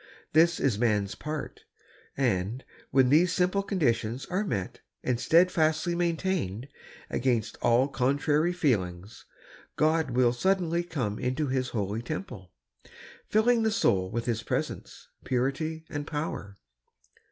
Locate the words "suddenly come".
10.33-11.19